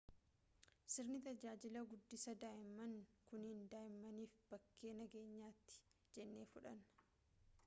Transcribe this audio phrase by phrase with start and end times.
[0.93, 2.97] sirni tajaajila guddisaa daa'imman
[3.29, 5.81] kunniin daa'immaniif bakkee nageenyaati
[6.19, 7.09] jennee fudhanna